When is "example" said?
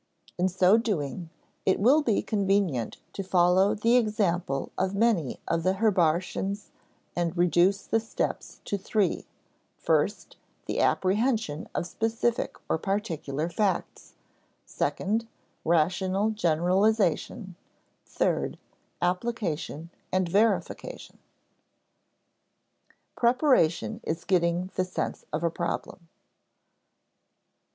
3.97-4.71